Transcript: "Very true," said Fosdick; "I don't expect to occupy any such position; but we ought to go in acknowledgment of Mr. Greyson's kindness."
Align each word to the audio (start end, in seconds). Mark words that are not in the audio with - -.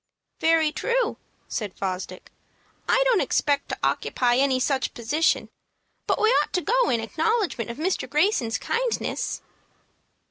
"Very 0.39 0.71
true," 0.71 1.17
said 1.47 1.75
Fosdick; 1.75 2.31
"I 2.89 3.03
don't 3.05 3.21
expect 3.21 3.69
to 3.69 3.77
occupy 3.83 4.37
any 4.37 4.59
such 4.59 4.95
position; 4.95 5.47
but 6.07 6.19
we 6.19 6.29
ought 6.41 6.51
to 6.53 6.61
go 6.61 6.89
in 6.89 6.99
acknowledgment 6.99 7.69
of 7.69 7.77
Mr. 7.77 8.09
Greyson's 8.09 8.57
kindness." 8.57 9.43